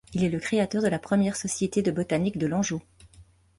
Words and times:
Il 0.13 0.23
est 0.23 0.29
le 0.29 0.39
créateur 0.39 0.81
de 0.81 0.87
la 0.87 0.97
première 0.97 1.35
société 1.35 1.83
de 1.83 1.91
botanique 1.91 2.39
de 2.39 2.47
l'Anjou. 2.47 2.81